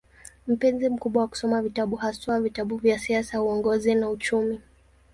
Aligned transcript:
Mpenzi 0.47 0.89
mkubwa 0.89 1.21
wa 1.21 1.27
kusoma 1.27 1.61
vitabu, 1.61 1.95
haswa 1.95 2.41
vitabu 2.41 2.77
vya 2.77 2.99
siasa, 2.99 3.41
uongozi 3.41 3.95
na 3.95 4.09
uchumi. 4.09 4.61